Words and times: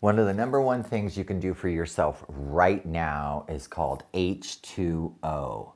One 0.00 0.18
of 0.18 0.24
the 0.24 0.32
number 0.32 0.62
one 0.62 0.82
things 0.82 1.18
you 1.18 1.24
can 1.24 1.38
do 1.40 1.52
for 1.52 1.68
yourself 1.68 2.24
right 2.26 2.84
now 2.86 3.44
is 3.50 3.68
called 3.68 4.02
H2O. 4.14 5.72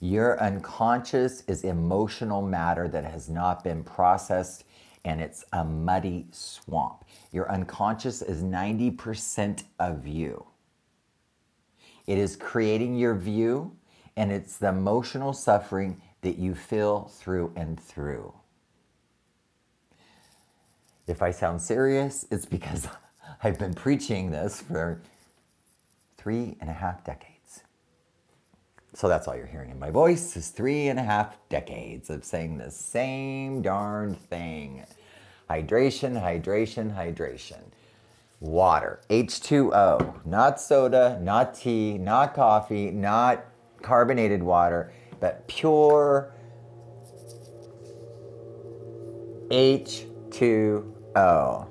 Your 0.00 0.40
unconscious 0.42 1.42
is 1.46 1.64
emotional 1.64 2.40
matter 2.40 2.88
that 2.88 3.04
has 3.04 3.28
not 3.28 3.62
been 3.62 3.84
processed 3.84 4.64
and 5.04 5.20
it's 5.20 5.44
a 5.52 5.62
muddy 5.62 6.26
swamp. 6.30 7.04
Your 7.32 7.50
unconscious 7.52 8.22
is 8.22 8.42
90% 8.42 9.64
of 9.78 10.06
you. 10.06 10.46
It 12.06 12.16
is 12.16 12.36
creating 12.36 12.96
your 12.96 13.14
view 13.14 13.76
and 14.16 14.32
it's 14.32 14.56
the 14.56 14.68
emotional 14.68 15.34
suffering 15.34 16.00
that 16.22 16.38
you 16.38 16.54
feel 16.54 17.10
through 17.14 17.52
and 17.56 17.78
through. 17.78 18.32
If 21.06 21.20
I 21.20 21.30
sound 21.30 21.60
serious, 21.60 22.24
it's 22.30 22.46
because 22.46 22.88
I've 23.42 23.58
been 23.58 23.72
preaching 23.72 24.30
this 24.30 24.60
for 24.60 25.00
three 26.18 26.58
and 26.60 26.68
a 26.68 26.74
half 26.74 27.02
decades. 27.04 27.62
So 28.92 29.08
that's 29.08 29.26
all 29.26 29.34
you're 29.34 29.46
hearing 29.46 29.70
in 29.70 29.78
my 29.78 29.90
voice 29.90 30.36
is 30.36 30.48
three 30.48 30.88
and 30.88 30.98
a 30.98 31.02
half 31.02 31.38
decades 31.48 32.10
of 32.10 32.22
saying 32.22 32.58
the 32.58 32.70
same 32.70 33.62
darn 33.62 34.14
thing. 34.14 34.84
Hydration, 35.48 36.22
hydration, 36.22 36.94
hydration. 36.94 37.62
Water, 38.40 39.00
H2O, 39.08 40.26
not 40.26 40.60
soda, 40.60 41.18
not 41.22 41.54
tea, 41.54 41.96
not 41.96 42.34
coffee, 42.34 42.90
not 42.90 43.46
carbonated 43.80 44.42
water, 44.42 44.92
but 45.18 45.48
pure 45.48 46.30
H2O 49.48 51.70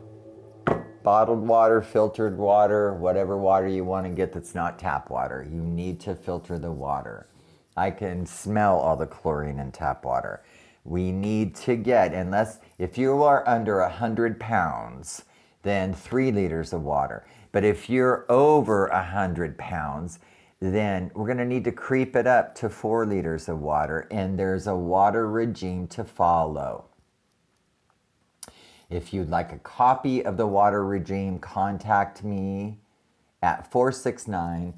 bottled 1.10 1.48
water, 1.48 1.82
filtered 1.82 2.38
water, 2.38 2.94
whatever 2.94 3.36
water 3.36 3.68
you 3.68 3.84
want 3.84 4.06
to 4.06 4.12
get 4.12 4.32
that's 4.32 4.54
not 4.54 4.78
tap 4.78 5.10
water. 5.10 5.44
You 5.52 5.60
need 5.60 6.00
to 6.02 6.14
filter 6.14 6.60
the 6.60 6.72
water. 6.72 7.26
I 7.76 7.90
can 7.90 8.28
smell 8.28 8.78
all 8.78 8.96
the 8.96 9.08
chlorine 9.08 9.58
in 9.58 9.72
tap 9.72 10.06
water. 10.06 10.44
We 10.84 11.12
need 11.12 11.56
to 11.66 11.76
get, 11.76 12.14
unless 12.14 12.60
if 12.78 12.96
you 12.96 13.24
are 13.24 13.44
under 13.50 13.82
100 13.82 14.40
pounds, 14.40 15.24
then 15.64 15.96
three 15.96 16.32
liters 16.32 16.74
of 16.74 16.84
water. 16.84 17.26
But 17.52 17.64
if 17.64 17.90
you're 17.90 18.28
over 18.30 18.88
100 18.94 19.58
pounds, 19.58 20.20
then 20.60 21.10
we're 21.16 21.26
going 21.26 21.40
to 21.40 21.44
need 21.44 21.64
to 21.64 21.72
creep 21.72 22.16
it 22.16 22.28
up 22.28 22.54
to 22.58 22.70
four 22.70 23.08
liters 23.08 23.50
of 23.50 23.60
water, 23.60 24.08
and 24.12 24.38
there's 24.38 24.68
a 24.68 24.76
water 24.76 25.28
regime 25.28 25.88
to 25.88 26.04
follow. 26.04 26.89
If 28.90 29.14
you'd 29.14 29.30
like 29.30 29.52
a 29.52 29.60
copy 29.60 30.26
of 30.26 30.36
the 30.36 30.48
water 30.48 30.84
regime, 30.84 31.38
contact 31.38 32.24
me 32.24 32.80
at 33.42 33.72
469 33.72 34.74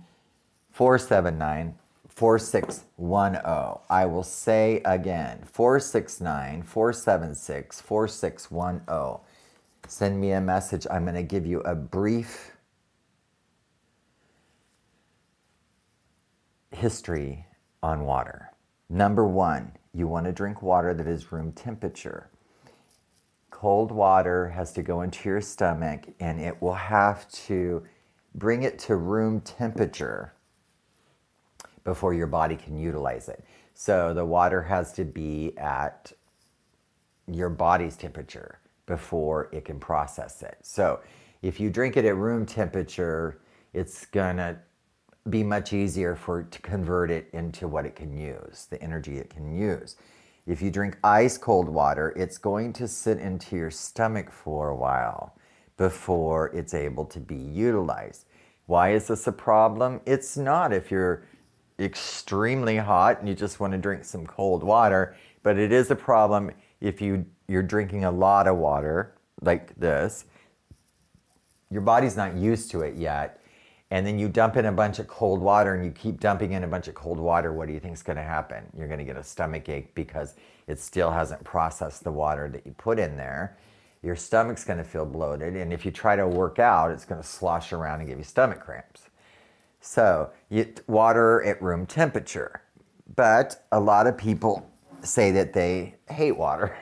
479 0.71 1.75
4610. 2.09 3.81
I 3.89 4.05
will 4.05 4.23
say 4.23 4.81
again 4.83 5.43
469 5.45 6.63
476 6.63 7.81
4610. 7.81 9.25
Send 9.87 10.19
me 10.19 10.31
a 10.31 10.41
message. 10.41 10.85
I'm 10.91 11.03
going 11.03 11.15
to 11.15 11.23
give 11.23 11.45
you 11.45 11.61
a 11.61 11.73
brief 11.73 12.51
history 16.71 17.45
on 17.81 18.03
water. 18.03 18.51
Number 18.89 19.25
one, 19.25 19.71
you 19.93 20.07
want 20.07 20.25
to 20.25 20.31
drink 20.31 20.61
water 20.61 20.93
that 20.93 21.07
is 21.07 21.31
room 21.31 21.53
temperature 21.53 22.29
cold 23.61 23.91
water 23.91 24.49
has 24.49 24.73
to 24.73 24.81
go 24.81 25.01
into 25.01 25.29
your 25.29 25.39
stomach 25.39 26.07
and 26.19 26.41
it 26.41 26.59
will 26.63 26.73
have 26.73 27.29
to 27.29 27.83
bring 28.33 28.63
it 28.63 28.79
to 28.79 28.95
room 28.95 29.39
temperature 29.41 30.33
before 31.83 32.11
your 32.11 32.25
body 32.25 32.55
can 32.55 32.75
utilize 32.75 33.29
it. 33.29 33.45
So 33.75 34.15
the 34.15 34.25
water 34.25 34.63
has 34.63 34.93
to 34.93 35.05
be 35.05 35.55
at 35.59 36.11
your 37.27 37.49
body's 37.49 37.95
temperature 37.95 38.57
before 38.87 39.47
it 39.51 39.65
can 39.65 39.79
process 39.79 40.41
it. 40.41 40.57
So 40.63 40.99
if 41.43 41.59
you 41.59 41.69
drink 41.69 41.97
it 41.97 42.05
at 42.05 42.15
room 42.15 42.47
temperature, 42.47 43.41
it's 43.73 44.07
gonna 44.07 44.57
be 45.29 45.43
much 45.43 45.71
easier 45.71 46.15
for 46.15 46.41
to 46.41 46.61
convert 46.63 47.11
it 47.11 47.29
into 47.31 47.67
what 47.67 47.85
it 47.85 47.95
can 47.95 48.11
use, 48.11 48.65
the 48.71 48.81
energy 48.81 49.19
it 49.19 49.29
can 49.29 49.55
use. 49.55 49.97
If 50.47 50.61
you 50.61 50.71
drink 50.71 50.97
ice 51.03 51.37
cold 51.37 51.69
water, 51.69 52.13
it's 52.15 52.37
going 52.37 52.73
to 52.73 52.87
sit 52.87 53.19
into 53.19 53.55
your 53.55 53.71
stomach 53.71 54.31
for 54.31 54.69
a 54.69 54.75
while 54.75 55.35
before 55.77 56.47
it's 56.55 56.73
able 56.73 57.05
to 57.05 57.19
be 57.19 57.35
utilized. 57.35 58.25
Why 58.65 58.93
is 58.93 59.07
this 59.07 59.27
a 59.27 59.31
problem? 59.31 60.01
It's 60.05 60.37
not 60.37 60.73
if 60.73 60.89
you're 60.89 61.25
extremely 61.79 62.77
hot 62.77 63.19
and 63.19 63.29
you 63.29 63.35
just 63.35 63.59
want 63.59 63.73
to 63.73 63.79
drink 63.79 64.03
some 64.03 64.25
cold 64.25 64.63
water, 64.63 65.15
but 65.43 65.57
it 65.57 65.71
is 65.71 65.91
a 65.91 65.95
problem 65.95 66.51
if 66.79 67.01
you 67.01 67.25
you're 67.47 67.63
drinking 67.63 68.05
a 68.05 68.11
lot 68.11 68.47
of 68.47 68.57
water 68.57 69.15
like 69.41 69.75
this. 69.77 70.25
Your 71.69 71.81
body's 71.81 72.15
not 72.15 72.35
used 72.35 72.71
to 72.71 72.81
it 72.81 72.95
yet 72.95 73.40
and 73.91 74.07
then 74.07 74.17
you 74.17 74.29
dump 74.29 74.55
in 74.55 74.65
a 74.65 74.71
bunch 74.71 74.99
of 74.99 75.07
cold 75.07 75.41
water 75.41 75.75
and 75.75 75.83
you 75.83 75.91
keep 75.91 76.21
dumping 76.21 76.53
in 76.53 76.63
a 76.63 76.67
bunch 76.67 76.87
of 76.87 76.95
cold 76.95 77.19
water, 77.19 77.51
what 77.51 77.67
do 77.67 77.73
you 77.73 77.79
think 77.79 77.93
is 77.93 78.01
going 78.01 78.15
to 78.15 78.23
happen? 78.23 78.63
You're 78.75 78.87
going 78.87 78.99
to 78.99 79.05
get 79.05 79.17
a 79.17 79.23
stomach 79.23 79.67
ache 79.67 79.93
because 79.93 80.35
it 80.67 80.79
still 80.79 81.11
hasn't 81.11 81.43
processed 81.43 82.05
the 82.05 82.11
water 82.11 82.49
that 82.49 82.65
you 82.65 82.71
put 82.71 82.99
in 82.99 83.17
there. 83.17 83.57
Your 84.01 84.15
stomach's 84.15 84.63
going 84.63 84.77
to 84.79 84.85
feel 84.85 85.05
bloated, 85.05 85.55
and 85.55 85.71
if 85.71 85.85
you 85.85 85.91
try 85.91 86.15
to 86.15 86.27
work 86.27 86.57
out, 86.57 86.89
it's 86.89 87.05
going 87.05 87.21
to 87.21 87.27
slosh 87.27 87.71
around 87.71 87.99
and 87.99 88.09
give 88.09 88.17
you 88.17 88.23
stomach 88.23 88.61
cramps. 88.61 89.09
So, 89.81 90.31
you, 90.49 90.73
water 90.87 91.43
at 91.43 91.61
room 91.61 91.85
temperature. 91.85 92.61
But 93.15 93.65
a 93.71 93.79
lot 93.79 94.07
of 94.07 94.17
people 94.17 94.67
say 95.03 95.31
that 95.31 95.53
they 95.53 95.95
hate 96.09 96.37
water. 96.37 96.75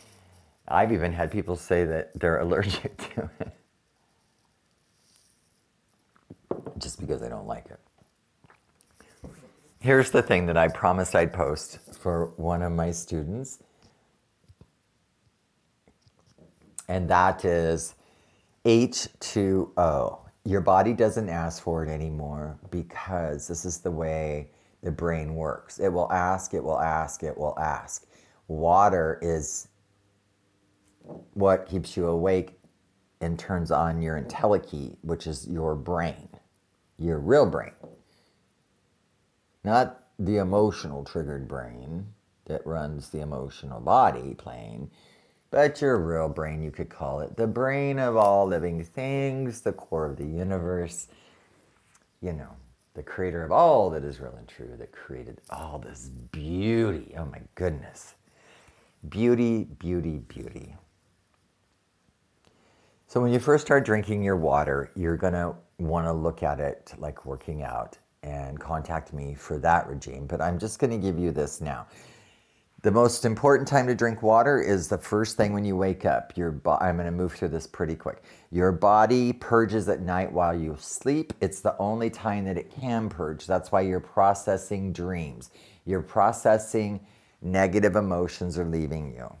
I've 0.68 0.92
even 0.92 1.12
had 1.12 1.30
people 1.30 1.56
say 1.56 1.84
that 1.84 2.18
they're 2.18 2.40
allergic 2.40 2.96
to 3.14 3.30
it. 3.38 3.57
Just 6.78 7.00
because 7.00 7.22
I 7.22 7.28
don't 7.28 7.46
like 7.46 7.66
it. 7.66 7.80
Here's 9.80 10.10
the 10.10 10.22
thing 10.22 10.46
that 10.46 10.56
I 10.56 10.68
promised 10.68 11.14
I'd 11.14 11.32
post 11.32 11.78
for 11.96 12.32
one 12.36 12.62
of 12.62 12.72
my 12.72 12.90
students, 12.90 13.62
and 16.88 17.08
that 17.08 17.44
is 17.44 17.94
H2O. 18.64 20.18
Your 20.44 20.60
body 20.60 20.94
doesn't 20.94 21.28
ask 21.28 21.62
for 21.62 21.84
it 21.84 21.90
anymore 21.90 22.58
because 22.70 23.46
this 23.46 23.64
is 23.64 23.78
the 23.78 23.90
way 23.90 24.50
the 24.82 24.90
brain 24.90 25.34
works. 25.34 25.78
It 25.78 25.90
will 25.90 26.10
ask, 26.12 26.54
it 26.54 26.64
will 26.64 26.80
ask, 26.80 27.22
it 27.22 27.36
will 27.36 27.58
ask. 27.58 28.06
Water 28.48 29.18
is 29.22 29.68
what 31.34 31.66
keeps 31.66 31.96
you 31.96 32.06
awake 32.06 32.58
and 33.20 33.38
turns 33.38 33.70
on 33.70 34.00
your 34.02 34.20
entelechy, 34.20 34.96
which 35.02 35.26
is 35.26 35.46
your 35.48 35.74
brain 35.74 36.27
your 36.98 37.18
real 37.18 37.46
brain, 37.46 37.72
not 39.64 40.04
the 40.18 40.38
emotional 40.38 41.04
triggered 41.04 41.46
brain 41.46 42.06
that 42.46 42.66
runs 42.66 43.10
the 43.10 43.20
emotional 43.20 43.80
body 43.80 44.34
plane, 44.34 44.90
but 45.50 45.80
your 45.80 45.98
real 45.98 46.28
brain, 46.28 46.62
you 46.62 46.70
could 46.70 46.88
call 46.88 47.20
it 47.20 47.36
the 47.36 47.46
brain 47.46 47.98
of 47.98 48.16
all 48.16 48.46
living 48.46 48.82
things, 48.84 49.60
the 49.60 49.72
core 49.72 50.06
of 50.06 50.16
the 50.16 50.26
universe, 50.26 51.08
you 52.20 52.32
know, 52.32 52.50
the 52.94 53.02
creator 53.02 53.44
of 53.44 53.52
all 53.52 53.90
that 53.90 54.04
is 54.04 54.20
real 54.20 54.34
and 54.36 54.48
true, 54.48 54.74
that 54.76 54.92
created 54.92 55.40
all 55.50 55.78
this 55.78 56.10
beauty. 56.32 57.14
Oh 57.16 57.26
my 57.26 57.40
goodness. 57.54 58.14
Beauty, 59.08 59.64
beauty, 59.64 60.18
beauty. 60.18 60.74
So 63.10 63.22
when 63.22 63.32
you 63.32 63.38
first 63.38 63.64
start 63.64 63.86
drinking 63.86 64.22
your 64.22 64.36
water, 64.36 64.90
you're 64.94 65.16
to 65.32 65.54
want 65.78 66.06
to 66.06 66.12
look 66.12 66.42
at 66.42 66.60
it 66.60 66.92
like 66.98 67.24
working 67.24 67.62
out 67.62 67.96
and 68.22 68.60
contact 68.60 69.14
me 69.14 69.32
for 69.32 69.58
that 69.60 69.88
regime. 69.88 70.26
But 70.26 70.42
I'm 70.42 70.58
just 70.58 70.78
to 70.90 70.98
give 70.98 71.18
you 71.18 71.32
this 71.32 71.62
now. 71.62 71.86
The 72.82 72.90
most 72.90 73.24
important 73.24 73.66
time 73.66 73.86
to 73.86 73.94
drink 73.94 74.22
water 74.22 74.60
is 74.60 74.88
the 74.88 74.98
first 74.98 75.38
thing 75.38 75.54
when 75.54 75.64
you 75.64 75.74
wake 75.74 76.04
up. 76.04 76.36
Your 76.36 76.50
bo- 76.50 76.76
I'm 76.82 76.96
to 77.06 77.10
move 77.10 77.32
through 77.32 77.48
this 77.48 77.66
pretty 77.66 77.94
quick. 77.94 78.22
Your 78.50 78.72
body 78.72 79.32
purges 79.32 79.88
at 79.88 80.02
night 80.02 80.30
while 80.30 80.54
you 80.54 80.76
sleep. 80.78 81.32
It's 81.40 81.60
the 81.60 81.78
only 81.78 82.10
time 82.10 82.44
that 82.44 82.58
it 82.58 82.70
can 82.70 83.08
purge. 83.08 83.46
That's 83.46 83.72
why 83.72 83.80
you're 83.80 84.00
processing 84.00 84.92
dreams. 84.92 85.48
You're 85.86 86.02
processing 86.02 87.00
negative 87.40 87.96
emotions 87.96 88.58
are 88.58 88.66
leaving 88.66 89.14
you. 89.14 89.34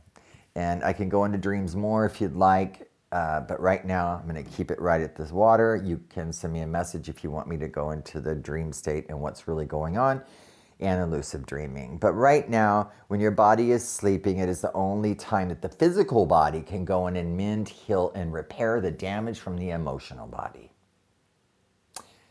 And 0.54 0.82
I 0.82 0.94
can 0.94 1.10
go 1.10 1.26
into 1.26 1.36
dreams 1.36 1.76
more 1.76 2.06
if 2.06 2.18
you'd 2.18 2.34
like. 2.34 2.87
Uh, 3.12 3.40
but 3.40 3.60
right 3.60 3.86
now, 3.86 4.20
I'm 4.22 4.28
going 4.28 4.42
to 4.44 4.50
keep 4.50 4.70
it 4.70 4.80
right 4.80 5.00
at 5.00 5.16
this 5.16 5.32
water. 5.32 5.80
You 5.84 6.00
can 6.10 6.32
send 6.32 6.52
me 6.52 6.60
a 6.60 6.66
message 6.66 7.08
if 7.08 7.24
you 7.24 7.30
want 7.30 7.48
me 7.48 7.56
to 7.58 7.68
go 7.68 7.92
into 7.92 8.20
the 8.20 8.34
dream 8.34 8.72
state 8.72 9.06
and 9.08 9.20
what's 9.20 9.48
really 9.48 9.66
going 9.66 9.98
on. 9.98 10.22
and 10.80 11.00
elusive 11.02 11.46
dreaming. 11.46 11.98
But 11.98 12.12
right 12.14 12.48
now, 12.48 12.92
when 13.08 13.20
your 13.20 13.30
body 13.32 13.72
is 13.72 13.88
sleeping, 13.88 14.38
it 14.38 14.48
is 14.48 14.60
the 14.60 14.72
only 14.74 15.14
time 15.14 15.48
that 15.48 15.62
the 15.62 15.68
physical 15.68 16.26
body 16.26 16.60
can 16.62 16.84
go 16.84 17.06
in 17.08 17.16
and 17.16 17.36
mend, 17.36 17.68
heal, 17.68 18.12
and 18.14 18.32
repair 18.32 18.80
the 18.80 18.90
damage 18.90 19.38
from 19.40 19.58
the 19.58 19.70
emotional 19.70 20.26
body. 20.26 20.72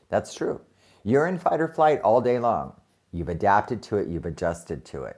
That's 0.10 0.34
true. 0.34 0.62
You're 1.04 1.28
in 1.28 1.40
fight 1.40 1.62
or 1.62 1.68
flight 1.70 2.02
all 2.02 2.22
day 2.22 2.40
long. 2.40 2.74
You've 3.12 3.30
adapted 3.30 3.84
to 3.84 3.98
it, 3.98 4.08
you've 4.10 4.26
adjusted 4.28 4.86
to 4.88 5.06
it. 5.06 5.18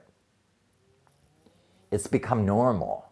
It's 1.92 2.08
become 2.08 2.46
normal. 2.46 3.06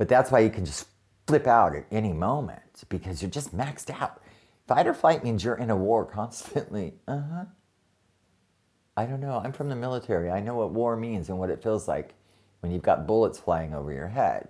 But 0.00 0.08
that's 0.08 0.30
why 0.30 0.38
you 0.38 0.48
can 0.48 0.64
just 0.64 0.88
flip 1.26 1.46
out 1.46 1.76
at 1.76 1.84
any 1.90 2.14
moment 2.14 2.84
because 2.88 3.20
you're 3.20 3.30
just 3.30 3.54
maxed 3.54 3.90
out. 3.90 4.22
Fight 4.66 4.86
or 4.86 4.94
flight 4.94 5.22
means 5.22 5.44
you're 5.44 5.56
in 5.56 5.68
a 5.68 5.76
war 5.76 6.06
constantly. 6.06 6.94
Uh 7.06 7.20
huh. 7.30 7.44
I 8.96 9.04
don't 9.04 9.20
know. 9.20 9.42
I'm 9.44 9.52
from 9.52 9.68
the 9.68 9.76
military. 9.76 10.30
I 10.30 10.40
know 10.40 10.54
what 10.54 10.70
war 10.70 10.96
means 10.96 11.28
and 11.28 11.38
what 11.38 11.50
it 11.50 11.62
feels 11.62 11.86
like 11.86 12.14
when 12.60 12.72
you've 12.72 12.80
got 12.80 13.06
bullets 13.06 13.38
flying 13.38 13.74
over 13.74 13.92
your 13.92 14.08
head. 14.08 14.48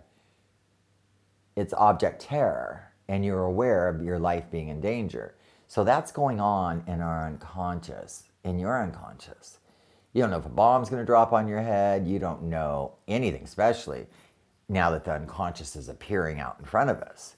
It's 1.56 1.74
object 1.74 2.22
terror, 2.22 2.92
and 3.08 3.24
you're 3.24 3.42
aware 3.42 3.88
of 3.88 4.04
your 4.04 4.20
life 4.20 4.52
being 4.52 4.68
in 4.68 4.80
danger. 4.80 5.34
So 5.66 5.82
that's 5.82 6.12
going 6.12 6.38
on 6.38 6.84
in 6.86 7.00
our 7.00 7.26
unconscious, 7.26 8.22
in 8.44 8.60
your 8.60 8.80
unconscious. 8.80 9.58
You 10.12 10.22
don't 10.22 10.30
know 10.30 10.38
if 10.38 10.46
a 10.46 10.48
bomb's 10.48 10.90
going 10.90 11.02
to 11.02 11.06
drop 11.06 11.32
on 11.32 11.48
your 11.48 11.60
head. 11.60 12.06
You 12.06 12.20
don't 12.20 12.44
know 12.44 12.94
anything, 13.08 13.42
especially 13.42 14.06
now 14.70 14.90
that 14.92 15.04
the 15.04 15.12
unconscious 15.12 15.74
is 15.74 15.88
appearing 15.88 16.38
out 16.38 16.56
in 16.60 16.64
front 16.64 16.90
of 16.90 17.02
us. 17.02 17.36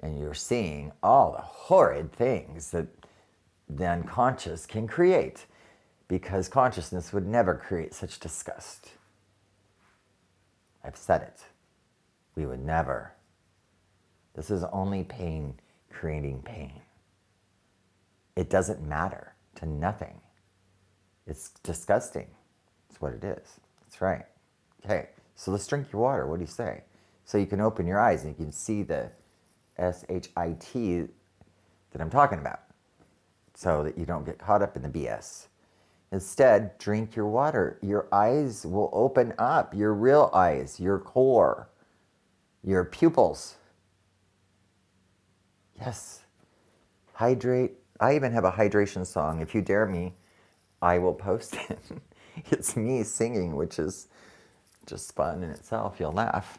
And 0.00 0.18
you're 0.18 0.32
seeing 0.32 0.92
all 1.02 1.32
the 1.32 1.42
horrid 1.42 2.12
things 2.12 2.70
that 2.70 2.86
the 3.68 3.86
unconscious 3.86 4.64
can 4.64 4.86
create 4.86 5.46
because 6.06 6.48
consciousness 6.48 7.12
would 7.12 7.26
never 7.26 7.54
create 7.54 7.94
such 7.94 8.20
disgust. 8.20 8.90
I've 10.84 10.96
said 10.96 11.22
it. 11.22 11.40
We 12.36 12.46
would 12.46 12.64
never. 12.64 13.12
This 14.34 14.50
is 14.50 14.64
only 14.72 15.04
pain 15.04 15.54
creating 15.90 16.42
pain. 16.42 16.80
It 18.36 18.50
doesn't 18.50 18.82
matter 18.86 19.34
to 19.56 19.66
nothing. 19.66 20.20
It's 21.26 21.50
disgusting. 21.62 22.28
It's 22.88 23.00
what 23.00 23.14
it 23.14 23.24
is. 23.24 23.60
That's 23.80 24.00
right. 24.00 24.24
Okay, 24.84 25.08
so 25.34 25.50
let's 25.50 25.66
drink 25.66 25.92
your 25.92 26.02
water. 26.02 26.26
What 26.26 26.36
do 26.36 26.42
you 26.42 26.46
say? 26.46 26.84
So 27.24 27.38
you 27.38 27.46
can 27.46 27.60
open 27.60 27.86
your 27.86 28.00
eyes 28.00 28.24
and 28.24 28.30
you 28.30 28.44
can 28.44 28.52
see 28.52 28.82
the 28.82 29.10
S 29.78 30.04
H 30.08 30.28
I 30.36 30.56
T 30.58 31.04
that 31.92 32.00
I'm 32.00 32.10
talking 32.10 32.38
about 32.38 32.60
so 33.54 33.84
that 33.84 33.98
you 33.98 34.04
don't 34.04 34.24
get 34.24 34.38
caught 34.38 34.62
up 34.62 34.76
in 34.76 34.82
the 34.82 34.88
BS. 34.88 35.46
Instead, 36.10 36.76
drink 36.78 37.16
your 37.16 37.26
water. 37.26 37.78
Your 37.80 38.06
eyes 38.12 38.66
will 38.66 38.90
open 38.92 39.32
up, 39.38 39.74
your 39.74 39.94
real 39.94 40.30
eyes, 40.34 40.78
your 40.78 40.98
core, 40.98 41.70
your 42.62 42.84
pupils. 42.84 43.56
Yes. 45.80 46.20
Hydrate. 47.14 47.72
I 47.98 48.14
even 48.14 48.32
have 48.32 48.44
a 48.44 48.52
hydration 48.52 49.06
song. 49.06 49.40
If 49.40 49.54
you 49.54 49.62
dare 49.62 49.86
me, 49.86 50.14
I 50.82 50.98
will 50.98 51.14
post 51.14 51.56
it. 51.70 51.78
it's 52.50 52.76
me 52.76 53.02
singing, 53.04 53.56
which 53.56 53.78
is 53.78 54.08
just 54.86 55.14
fun 55.14 55.42
in 55.42 55.50
itself. 55.50 55.96
You'll 55.98 56.12
laugh. 56.12 56.58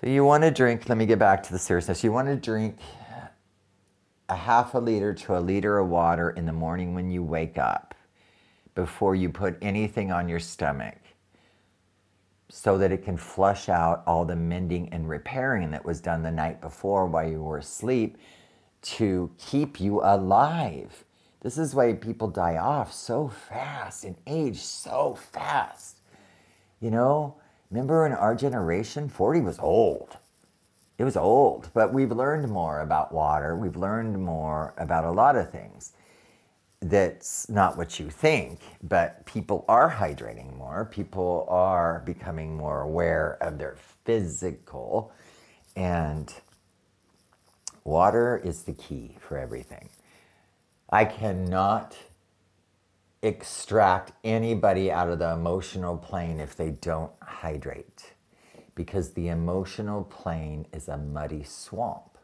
So, 0.00 0.08
you 0.08 0.24
want 0.24 0.44
to 0.44 0.50
drink, 0.50 0.88
let 0.88 0.96
me 0.96 1.06
get 1.06 1.18
back 1.18 1.42
to 1.44 1.52
the 1.52 1.58
seriousness. 1.58 2.04
You 2.04 2.12
want 2.12 2.28
to 2.28 2.36
drink 2.36 2.78
a 4.28 4.36
half 4.36 4.74
a 4.74 4.78
liter 4.78 5.14
to 5.14 5.36
a 5.36 5.40
liter 5.40 5.78
of 5.78 5.88
water 5.88 6.30
in 6.30 6.46
the 6.46 6.52
morning 6.52 6.94
when 6.94 7.10
you 7.10 7.22
wake 7.22 7.58
up 7.58 7.94
before 8.74 9.14
you 9.14 9.28
put 9.28 9.56
anything 9.62 10.12
on 10.12 10.28
your 10.28 10.38
stomach 10.38 10.98
so 12.50 12.78
that 12.78 12.92
it 12.92 13.04
can 13.04 13.16
flush 13.16 13.68
out 13.68 14.02
all 14.06 14.24
the 14.24 14.36
mending 14.36 14.88
and 14.90 15.08
repairing 15.08 15.70
that 15.70 15.84
was 15.84 16.00
done 16.00 16.22
the 16.22 16.30
night 16.30 16.60
before 16.60 17.06
while 17.06 17.28
you 17.28 17.42
were 17.42 17.58
asleep 17.58 18.16
to 18.80 19.30
keep 19.38 19.80
you 19.80 20.00
alive. 20.02 21.04
This 21.40 21.58
is 21.58 21.74
why 21.74 21.92
people 21.92 22.28
die 22.28 22.56
off 22.56 22.92
so 22.92 23.28
fast 23.28 24.04
and 24.04 24.16
age 24.26 24.58
so 24.58 25.18
fast. 25.32 25.97
You 26.80 26.90
know, 26.90 27.36
remember 27.70 28.06
in 28.06 28.12
our 28.12 28.34
generation, 28.34 29.08
40 29.08 29.40
was 29.40 29.58
old. 29.58 30.16
It 30.96 31.04
was 31.04 31.16
old, 31.16 31.70
but 31.74 31.92
we've 31.92 32.10
learned 32.10 32.48
more 32.48 32.80
about 32.80 33.12
water. 33.12 33.56
We've 33.56 33.76
learned 33.76 34.18
more 34.20 34.74
about 34.78 35.04
a 35.04 35.10
lot 35.10 35.36
of 35.36 35.50
things. 35.50 35.92
That's 36.80 37.48
not 37.48 37.76
what 37.76 37.98
you 37.98 38.10
think, 38.10 38.60
but 38.82 39.24
people 39.26 39.64
are 39.68 39.90
hydrating 39.90 40.56
more. 40.56 40.84
People 40.84 41.46
are 41.48 42.02
becoming 42.06 42.56
more 42.56 42.82
aware 42.82 43.38
of 43.40 43.58
their 43.58 43.76
physical, 44.04 45.12
and 45.74 46.32
water 47.84 48.40
is 48.44 48.62
the 48.62 48.72
key 48.72 49.16
for 49.20 49.36
everything. 49.38 49.88
I 50.90 51.04
cannot 51.04 51.96
extract 53.22 54.12
anybody 54.22 54.90
out 54.90 55.08
of 55.08 55.18
the 55.18 55.32
emotional 55.32 55.96
plane 55.96 56.38
if 56.38 56.56
they 56.56 56.70
don't 56.70 57.12
hydrate 57.20 58.12
because 58.74 59.12
the 59.12 59.28
emotional 59.28 60.04
plane 60.04 60.66
is 60.72 60.88
a 60.88 60.96
muddy 60.96 61.42
swamp. 61.42 62.16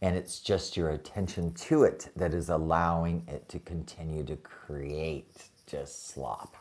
And 0.00 0.16
it's 0.16 0.38
just 0.40 0.76
your 0.76 0.90
attention 0.90 1.52
to 1.54 1.82
it 1.82 2.10
that 2.16 2.32
is 2.32 2.48
allowing 2.48 3.24
it 3.28 3.48
to 3.48 3.58
continue 3.58 4.24
to 4.24 4.36
create 4.36 5.50
just 5.66 6.08
slop. 6.08 6.56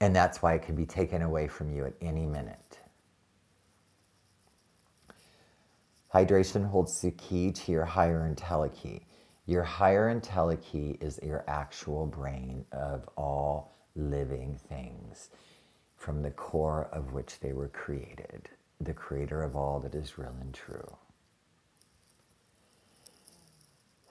And 0.00 0.14
that's 0.14 0.40
why 0.42 0.54
it 0.54 0.62
can 0.62 0.76
be 0.76 0.86
taken 0.86 1.22
away 1.22 1.48
from 1.48 1.72
you 1.74 1.84
at 1.84 1.94
any 2.00 2.24
minute. 2.24 2.78
Hydration 6.14 6.70
holds 6.70 7.00
the 7.00 7.10
key 7.10 7.52
to 7.52 7.72
your 7.72 7.84
higher 7.84 8.32
entelechy. 8.32 9.02
Your 9.48 9.62
higher 9.64 10.14
entelechy 10.14 11.02
is 11.02 11.18
your 11.22 11.42
actual 11.48 12.04
brain 12.04 12.66
of 12.70 13.08
all 13.16 13.72
living 13.96 14.60
things, 14.68 15.30
from 15.96 16.20
the 16.22 16.30
core 16.30 16.90
of 16.92 17.14
which 17.14 17.40
they 17.40 17.54
were 17.54 17.68
created, 17.68 18.50
the 18.78 18.92
creator 18.92 19.42
of 19.42 19.56
all 19.56 19.80
that 19.80 19.94
is 19.94 20.18
real 20.18 20.36
and 20.38 20.52
true. 20.52 20.98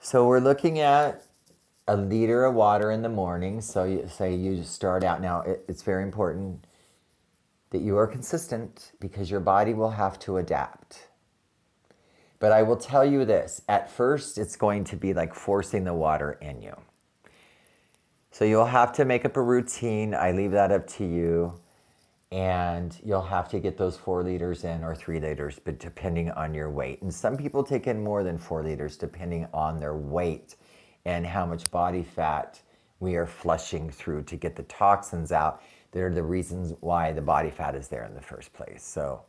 So 0.00 0.26
we're 0.26 0.40
looking 0.40 0.80
at 0.80 1.22
a 1.86 1.96
liter 1.96 2.44
of 2.44 2.56
water 2.56 2.90
in 2.90 3.02
the 3.02 3.08
morning. 3.08 3.60
So 3.60 3.84
you 3.84 4.08
say 4.12 4.34
you 4.34 4.64
start 4.64 5.04
out 5.04 5.22
now. 5.22 5.42
It, 5.42 5.64
it's 5.68 5.82
very 5.82 6.02
important 6.02 6.66
that 7.70 7.80
you 7.80 7.96
are 7.96 8.08
consistent 8.08 8.90
because 8.98 9.30
your 9.30 9.38
body 9.38 9.72
will 9.72 9.90
have 9.92 10.18
to 10.20 10.38
adapt. 10.38 11.06
But 12.40 12.52
I 12.52 12.62
will 12.62 12.76
tell 12.76 13.04
you 13.04 13.24
this 13.24 13.62
at 13.68 13.90
first, 13.90 14.38
it's 14.38 14.56
going 14.56 14.84
to 14.84 14.96
be 14.96 15.12
like 15.12 15.34
forcing 15.34 15.84
the 15.84 15.94
water 15.94 16.38
in 16.40 16.62
you. 16.62 16.76
So 18.30 18.44
you'll 18.44 18.66
have 18.66 18.92
to 18.92 19.04
make 19.04 19.24
up 19.24 19.36
a 19.36 19.42
routine. 19.42 20.14
I 20.14 20.32
leave 20.32 20.52
that 20.52 20.70
up 20.70 20.86
to 20.98 21.04
you. 21.04 21.58
And 22.30 22.96
you'll 23.02 23.22
have 23.22 23.48
to 23.48 23.58
get 23.58 23.78
those 23.78 23.96
four 23.96 24.22
liters 24.22 24.64
in 24.64 24.84
or 24.84 24.94
three 24.94 25.18
liters, 25.18 25.58
but 25.58 25.78
depending 25.78 26.30
on 26.32 26.52
your 26.52 26.68
weight. 26.68 27.00
And 27.00 27.12
some 27.12 27.38
people 27.38 27.64
take 27.64 27.86
in 27.86 28.04
more 28.04 28.22
than 28.22 28.36
four 28.36 28.62
liters 28.62 28.98
depending 28.98 29.48
on 29.54 29.78
their 29.78 29.96
weight 29.96 30.56
and 31.06 31.26
how 31.26 31.46
much 31.46 31.70
body 31.70 32.02
fat 32.02 32.60
we 33.00 33.16
are 33.16 33.26
flushing 33.26 33.90
through 33.90 34.24
to 34.24 34.36
get 34.36 34.56
the 34.56 34.64
toxins 34.64 35.32
out. 35.32 35.62
They're 35.90 36.12
the 36.12 36.22
reasons 36.22 36.74
why 36.80 37.12
the 37.12 37.22
body 37.22 37.50
fat 37.50 37.74
is 37.74 37.88
there 37.88 38.04
in 38.04 38.14
the 38.14 38.20
first 38.20 38.52
place. 38.52 38.84
So 38.84 39.22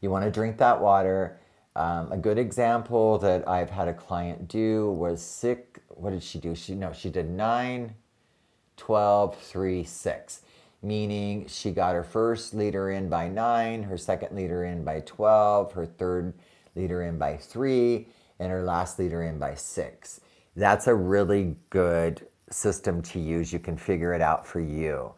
you 0.00 0.10
want 0.10 0.24
to 0.24 0.30
drink 0.30 0.58
that 0.58 0.80
water. 0.80 1.38
Um, 1.76 2.10
a 2.10 2.16
good 2.16 2.38
example 2.38 3.18
that 3.18 3.46
I've 3.48 3.70
had 3.70 3.88
a 3.88 3.94
client 3.94 4.48
do 4.48 4.90
was 4.92 5.22
sick. 5.22 5.80
What 5.88 6.10
did 6.10 6.22
she 6.22 6.38
do? 6.38 6.54
She 6.54 6.74
no, 6.74 6.92
she 6.92 7.10
did 7.10 7.28
9, 7.30 7.94
12, 8.76 9.38
3, 9.38 9.84
6. 9.84 10.40
Meaning 10.80 11.46
she 11.48 11.72
got 11.72 11.94
her 11.94 12.04
first 12.04 12.54
liter 12.54 12.90
in 12.90 13.08
by 13.08 13.28
9, 13.28 13.82
her 13.82 13.96
second 13.96 14.36
liter 14.36 14.64
in 14.64 14.84
by 14.84 15.00
12, 15.00 15.72
her 15.72 15.86
third 15.86 16.34
liter 16.76 17.02
in 17.02 17.18
by 17.18 17.36
3, 17.36 18.06
and 18.38 18.50
her 18.50 18.62
last 18.62 18.98
liter 18.98 19.22
in 19.24 19.38
by 19.38 19.54
6. 19.54 20.20
That's 20.54 20.86
a 20.86 20.94
really 20.94 21.56
good 21.70 22.26
system 22.50 23.02
to 23.02 23.20
use. 23.20 23.52
You 23.52 23.58
can 23.58 23.76
figure 23.76 24.14
it 24.14 24.20
out 24.20 24.46
for 24.46 24.60
you. 24.60 25.14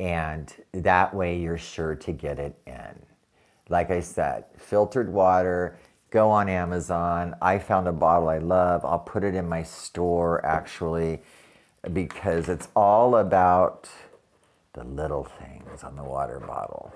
And 0.00 0.52
that 0.72 1.14
way 1.14 1.38
you're 1.38 1.58
sure 1.58 1.94
to 1.94 2.12
get 2.12 2.38
it 2.38 2.58
in. 2.66 3.11
Like 3.72 3.90
I 3.90 4.00
said, 4.00 4.44
filtered 4.58 5.10
water, 5.10 5.78
go 6.10 6.30
on 6.30 6.50
Amazon. 6.50 7.34
I 7.40 7.58
found 7.58 7.88
a 7.88 7.92
bottle 7.92 8.28
I 8.28 8.36
love. 8.36 8.84
I'll 8.84 8.98
put 8.98 9.24
it 9.24 9.34
in 9.34 9.48
my 9.48 9.62
store 9.62 10.44
actually 10.44 11.22
because 11.94 12.50
it's 12.50 12.68
all 12.76 13.16
about 13.16 13.88
the 14.74 14.84
little 14.84 15.24
things 15.24 15.84
on 15.84 15.96
the 15.96 16.04
water 16.04 16.38
bottle. 16.38 16.94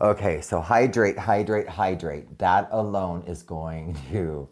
Okay, 0.00 0.40
so 0.40 0.62
hydrate, 0.62 1.18
hydrate, 1.18 1.68
hydrate. 1.68 2.38
That 2.38 2.70
alone 2.72 3.22
is 3.26 3.42
going 3.42 3.98
to 4.12 4.48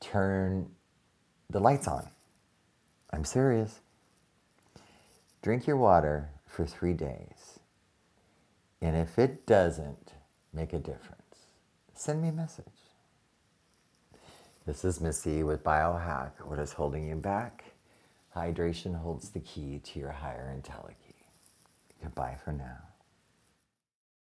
turn 0.00 0.70
the 1.50 1.58
lights 1.58 1.88
on. 1.88 2.08
I'm 3.12 3.24
serious. 3.24 3.80
Drink 5.42 5.66
your 5.66 5.76
water 5.76 6.30
for 6.46 6.64
three 6.64 6.94
days. 6.94 7.59
And 8.82 8.96
if 8.96 9.18
it 9.18 9.46
doesn't 9.46 10.12
make 10.52 10.72
a 10.72 10.78
difference, 10.78 11.46
send 11.94 12.22
me 12.22 12.28
a 12.28 12.32
message. 12.32 12.64
This 14.66 14.84
is 14.84 15.00
Missy 15.00 15.42
with 15.42 15.64
Biohack. 15.64 16.32
What 16.44 16.58
is 16.58 16.72
holding 16.72 17.08
you 17.08 17.16
back? 17.16 17.64
Hydration 18.34 19.00
holds 19.00 19.30
the 19.30 19.40
key 19.40 19.80
to 19.84 19.98
your 19.98 20.12
higher 20.12 20.52
intelligence. 20.54 20.96
Goodbye 22.02 22.36
for 22.44 22.52
now. 22.52 22.89